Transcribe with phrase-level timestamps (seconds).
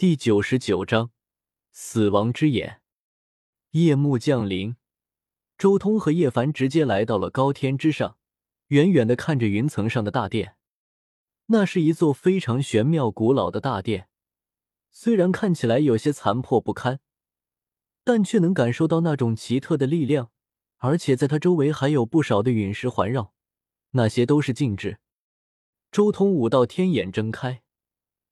[0.00, 1.10] 第九十九章
[1.72, 2.80] 死亡之眼。
[3.72, 4.76] 夜幕降临，
[5.58, 8.16] 周通和叶凡直接来到了高天之上，
[8.68, 10.56] 远远的看着云层上的大殿。
[11.48, 14.08] 那是一座非常玄妙、古老的大殿，
[14.90, 17.00] 虽然看起来有些残破不堪，
[18.02, 20.30] 但却能感受到那种奇特的力量，
[20.78, 23.34] 而且在它周围还有不少的陨石环绕，
[23.90, 24.96] 那些都是禁制。
[25.92, 27.62] 周通五道天眼睁开。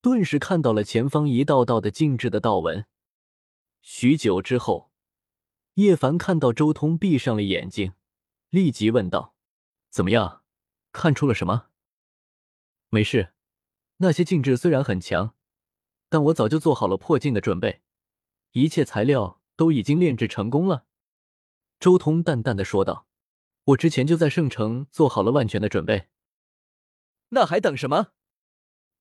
[0.00, 2.86] 顿时看到了前方一道道的静止的道纹。
[3.80, 4.92] 许久之后，
[5.74, 7.94] 叶凡看到周通闭上了眼睛，
[8.50, 9.34] 立即问道
[9.90, 10.42] ：“怎么样？
[10.92, 11.68] 看出了什么
[12.90, 13.32] ？”“没事，
[13.98, 15.34] 那些静止虽然很强，
[16.08, 17.82] 但我早就做好了破镜的准备，
[18.52, 20.86] 一切材料都已经炼制成功了。”
[21.80, 23.06] 周通淡淡的说道
[23.64, 26.08] ：“我之前就在圣城做好了万全的准备。
[27.30, 28.12] ”“那还等什么？”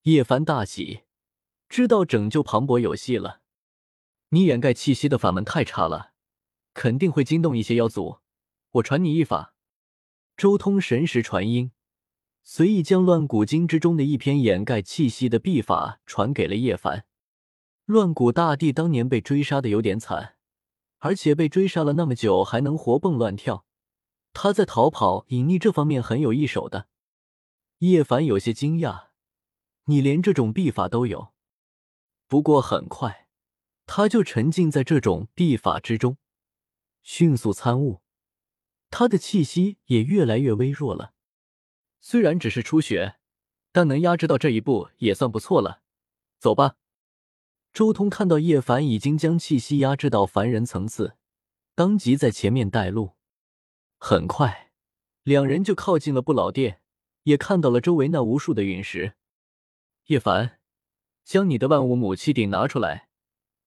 [0.07, 1.01] 叶凡大喜，
[1.67, 3.41] 知道拯救庞博有戏了。
[4.29, 6.13] 你掩盖气息的法门太差了，
[6.73, 8.19] 肯定会惊动一些妖族。
[8.71, 9.53] 我传你一法。
[10.37, 11.73] 周通神识传音，
[12.41, 17.05] 随意将乱古经之中的一篇掩盖气息的秘法传给了叶凡。
[17.83, 20.37] 乱古大帝当年被追杀的有点惨，
[20.99, 23.65] 而且被追杀了那么久还能活蹦乱跳，
[24.31, 26.87] 他在逃跑隐匿这方面很有一手的。
[27.79, 29.07] 叶凡有些惊讶。
[29.89, 31.33] 你连这种秘法都有，
[32.27, 33.29] 不过很快
[33.85, 36.17] 他就沉浸在这种秘法之中，
[37.03, 38.01] 迅速参悟，
[38.89, 41.13] 他的气息也越来越微弱了。
[42.01, 43.15] 虽然只是初学，
[43.71, 45.81] 但能压制到这一步也算不错了。
[46.37, 46.75] 走吧。
[47.71, 51.15] 周通看到叶凡已经将气息压制到凡人层次，
[51.75, 53.13] 当即在前面带路。
[53.97, 54.73] 很快，
[55.23, 56.81] 两人就靠近了不老殿，
[57.23, 59.13] 也看到了周围那无数的陨石。
[60.07, 60.61] 叶凡，
[61.25, 63.09] 将你的万物母气鼎拿出来，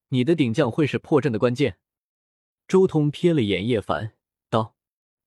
[0.09, 1.79] 你的鼎将会是破阵的关键。
[2.67, 4.15] 周通瞥了眼叶凡，
[4.49, 4.75] 道：“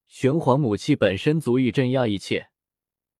[0.08, 2.50] 玄黄母气本身足以镇压一切，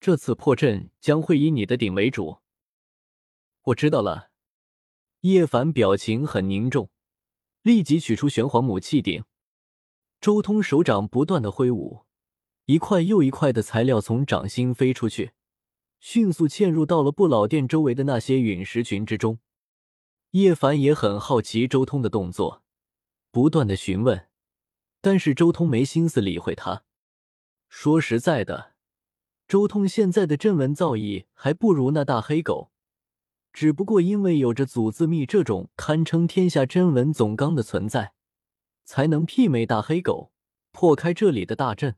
[0.00, 2.38] 这次破阵将会以你的鼎为主。”
[3.66, 4.32] 我知道了。
[5.20, 6.90] 叶凡表情很凝重，
[7.62, 9.22] 立即取出玄黄母气鼎。
[10.20, 12.04] 周通手掌不断的挥舞，
[12.64, 15.30] 一块又一块的材料从掌心飞出去。
[16.06, 19.38] 迅速嵌入到了不老殿周围的那些陨石群之中。
[20.32, 22.62] 叶凡也很好奇周通的动作，
[23.30, 24.28] 不断的询问，
[25.00, 26.84] 但是周通没心思理会他。
[27.70, 28.74] 说实在的，
[29.48, 32.70] 周通现在的阵纹造诣还不如那大黑狗，
[33.50, 38.12] 只不过因为有着祖字秘这种堪称天下真文总纲的存在，
[38.84, 40.32] 才能媲美大黑狗
[40.70, 41.96] 破开这里的大阵，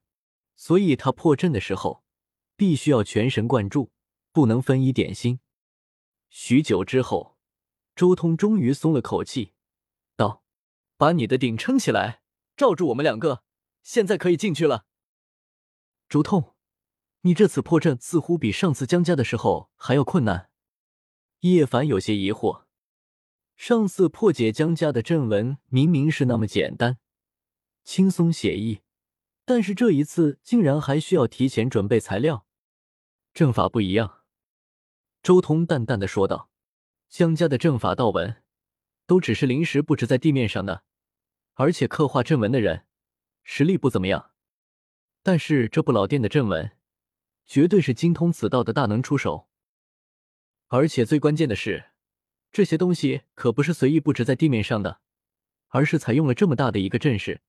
[0.54, 2.04] 所以他破阵的时候
[2.56, 3.90] 必须要全神贯注。
[4.36, 5.40] 不能分一点心。
[6.28, 7.38] 许久之后，
[7.94, 9.54] 周通终于松了口气，
[10.14, 10.44] 道
[10.98, 12.20] ：“把你的鼎撑起来，
[12.54, 13.44] 罩住我们两个，
[13.82, 14.84] 现在可以进去了。”
[16.06, 16.54] 周通，
[17.22, 20.50] 你这次破阵似乎比上次江家的时候还要困难。
[21.40, 22.64] 叶凡有些疑惑，
[23.56, 26.98] 上次破解江家的阵纹明明是那么简单、
[27.84, 28.82] 轻松写意，
[29.46, 32.46] 但是这一次竟然还需要提前准备材料，
[33.32, 34.24] 阵法不一样。
[35.26, 36.52] 周通淡淡的说道
[37.10, 38.44] ：“江家的阵法道纹，
[39.08, 40.84] 都只是临时布置在地面上的，
[41.54, 42.86] 而且刻画阵纹的人
[43.42, 44.30] 实力不怎么样。
[45.24, 46.76] 但是这不老殿的阵纹，
[47.44, 49.48] 绝对是精通此道的大能出手。
[50.68, 51.86] 而且最关键的是，
[52.52, 55.00] 这些东西可不是随意布置在地面上的，
[55.70, 57.42] 而是采用了这么大的一个阵势，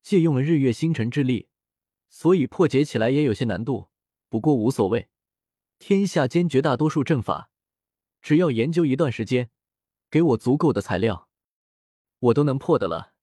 [0.00, 1.50] 借用了日月星辰之力，
[2.08, 3.90] 所以破解起来也有些难度。
[4.30, 5.08] 不过无所谓。”
[5.84, 7.50] 天下间绝大多数阵法，
[8.20, 9.50] 只要研究一段时间，
[10.08, 11.28] 给我足够的材料，
[12.20, 13.14] 我都能破的了。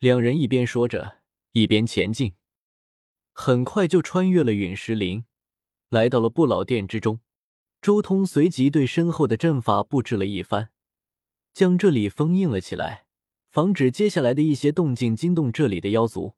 [0.00, 1.18] 两人一边说着，
[1.52, 2.34] 一边前进，
[3.32, 5.26] 很快就穿越了陨石林，
[5.90, 7.20] 来到了不老殿之中。
[7.80, 10.70] 周通随即对身后的阵法布置了一番，
[11.54, 13.06] 将这里封印了起来，
[13.48, 16.34] 防止接下来的一些动静惊动这里的妖族。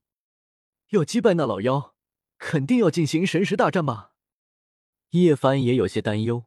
[0.91, 1.94] 要击败那老妖，
[2.37, 4.10] 肯定要进行神识大战吧？
[5.11, 6.45] 叶凡也有些担忧，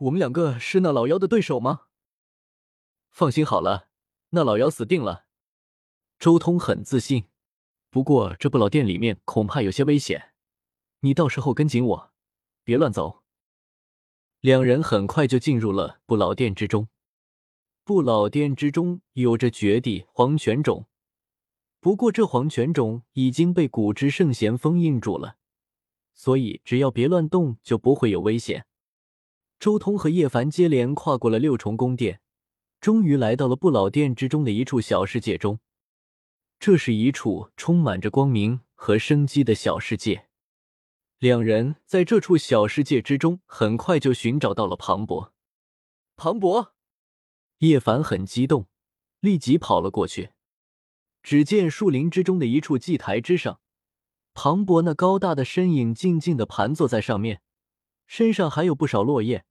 [0.00, 1.86] 我们两个是那老妖的对手吗？
[3.08, 3.88] 放心好了，
[4.30, 5.24] 那老妖死定了。
[6.18, 7.28] 周通很自信，
[7.88, 10.34] 不过这不老殿里面恐怕有些危险，
[11.00, 12.12] 你到时候跟紧我，
[12.62, 13.22] 别乱走。
[14.40, 16.88] 两人很快就进入了不老殿之中。
[17.84, 20.84] 不老殿之中有着绝地黄泉种，
[21.80, 25.37] 不过这黄泉种已经被古之圣贤封印住了。
[26.18, 28.66] 所以，只要别乱动，就不会有危险。
[29.60, 32.20] 周通和叶凡接连跨过了六重宫殿，
[32.80, 35.60] 终于来到了不老殿之中的一处小世界中。
[36.58, 40.26] 这是一处充满着光明和生机的小世界。
[41.20, 45.32] 两人在这处小世界之中，很快就寻找到了庞博。
[46.16, 46.74] 庞博，
[47.58, 48.66] 叶凡很激动，
[49.20, 50.30] 立即跑了过去。
[51.22, 53.60] 只见树林之中的一处祭台之上，
[54.40, 57.42] 庞博那高大的身影静静的盘坐在上面，
[58.06, 59.44] 身上还有不少落叶，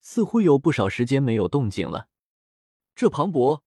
[0.00, 2.08] 似乎有不少时间没有动静了。
[2.94, 3.62] 这庞博，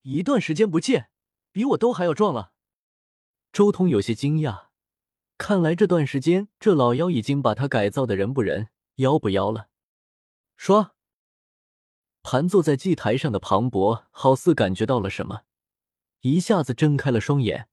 [0.00, 1.10] 一段时间不见，
[1.52, 2.52] 比我都还要壮了。
[3.52, 4.68] 周通有些惊讶，
[5.36, 9.68] 看来这段时间这老妖已经把他改造的人不人，妖不妖了。
[10.56, 10.92] 说，
[12.22, 15.42] 盘坐在祭台上的庞博好似感觉到了什么。
[16.20, 17.68] 一下子睁开了双眼，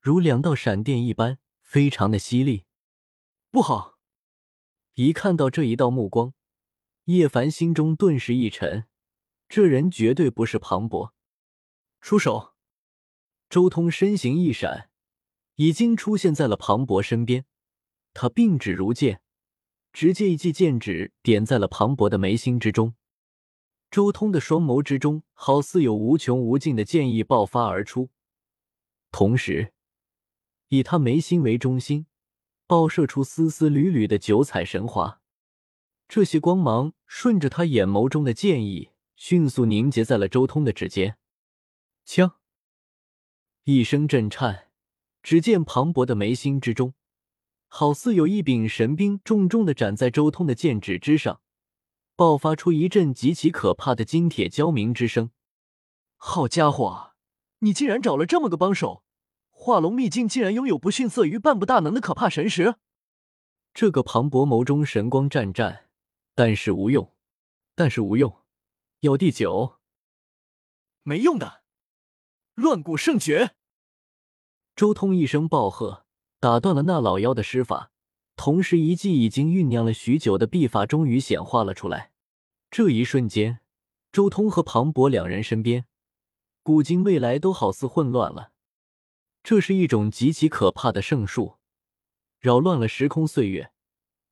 [0.00, 2.64] 如两道闪电一般，非常的犀利。
[3.50, 3.98] 不好！
[4.94, 6.32] 一看到这一道目光，
[7.04, 8.86] 叶凡心中顿时一沉，
[9.50, 11.12] 这人绝对不是庞博。
[12.00, 12.54] 出手！
[13.50, 14.88] 周通身形一闪，
[15.56, 17.44] 已经出现在了庞博身边。
[18.14, 19.20] 他并指如剑，
[19.92, 22.94] 直接一记剑指点在了庞博的眉心之中。
[23.90, 28.08] 周通的双眸之中，好似有无穷无尽的剑意爆发而出，
[29.10, 29.74] 同时
[30.68, 32.06] 以他眉心为中心，
[32.66, 35.20] 爆射出丝丝缕缕的九彩神华。
[36.08, 41.18] 这些光芒顺着他眼眸中的剑意，迅速凝结在了周通的指尖。
[42.04, 42.36] 枪！
[43.64, 44.70] 一声震颤，
[45.22, 46.94] 只见磅礴的眉心之中，
[47.66, 51.42] 好似有一柄神兵重重的斩在周通的剑指之上。
[52.16, 55.30] 爆发出一阵极其可怕的金铁交鸣之声。
[56.16, 57.12] 好家伙，
[57.60, 59.04] 你竟然找了这么个帮手！
[59.68, 62.76] 化龙秘境竟然拥有不逊色于半步大能的可怕神识。
[63.74, 65.90] 这个庞博眸中神光湛湛，
[66.34, 67.12] 但是无用，
[67.74, 68.34] 但是无用。
[69.00, 69.74] 要第九，
[71.02, 71.60] 没用的，
[72.54, 73.56] 乱古圣诀！
[74.74, 76.06] 周通一声暴喝，
[76.40, 77.90] 打断了那老妖的施法。
[78.36, 82.12] 同时，一记已经酝酿了许久的秘法终于显化了出来。
[82.70, 83.60] 这一瞬间，
[84.10, 85.84] 周通和庞博两人身边，
[86.62, 88.52] 古今未来都好似混乱了。
[89.42, 91.56] 这是一种极其可怕的圣术，
[92.38, 93.72] 扰乱了时空岁月，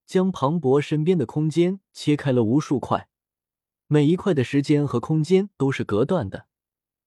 [0.05, 3.09] 将庞博身边的空间切开了无数块，
[3.87, 6.49] 每一块的时间和空间都是隔断的，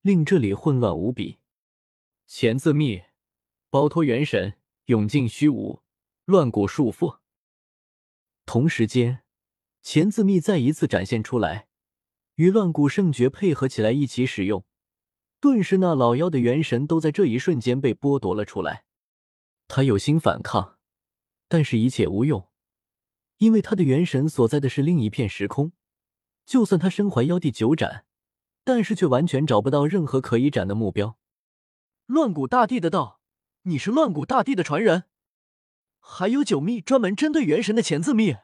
[0.02, 1.38] 令这里混乱无比。
[2.26, 3.04] 钱字秘，
[3.70, 4.56] 包脱元神，
[4.86, 5.82] 涌进虚无。
[6.26, 7.18] 乱古束缚。
[8.46, 9.24] 同时间，
[9.82, 11.68] 钱字秘再一次展现出来，
[12.36, 14.64] 与乱古圣诀配合起来一起使用，
[15.40, 18.84] 顿时那老妖的元神都在这一瞬间被剥夺了出来。
[19.68, 20.78] 他有心反抗，
[21.48, 22.50] 但是一切无用，
[23.38, 25.72] 因为他的元神所在的是另一片时空。
[26.46, 28.06] 就算他身怀妖帝九斩，
[28.64, 31.18] 但是却完全找不到任何可以斩的目标。
[32.08, 33.22] 乱古大帝的道，
[33.62, 35.04] 你是乱古大帝的传人？
[36.00, 38.38] 还有九秘专门针对元神的钱字秘，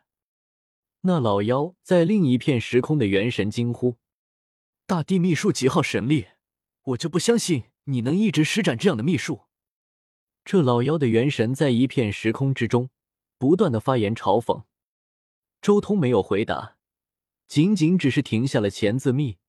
[1.01, 3.97] 那老妖在另一片时空的元神惊呼
[4.85, 6.27] ：“大帝秘术极耗神力，
[6.85, 9.43] 我就不相信你能一直施展这样的秘术。”
[10.45, 12.89] 这老妖的元神在一片时空之中
[13.37, 14.63] 不断的发言嘲讽。
[15.59, 16.77] 周通没有回答，
[17.47, 19.39] 仅仅只是停下了钱字秘，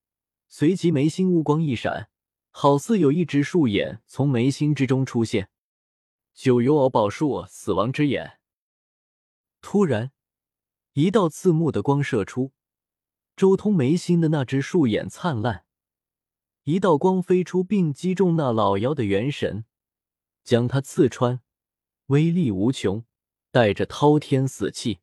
[0.48, 2.08] 随即眉心乌光一闪，
[2.50, 5.50] 好似有一只树眼从眉心之中出现。
[6.32, 8.38] 九幽敖宝术，死亡之眼。
[9.60, 10.12] 突然，
[10.94, 12.52] 一道刺目的光射出，
[13.36, 15.65] 周通眉心的那只树眼灿烂，
[16.66, 19.64] 一道光飞出，并击中那老妖的元神，
[20.42, 21.40] 将他刺穿，
[22.06, 23.04] 威力无穷，
[23.52, 24.98] 带着滔天死气。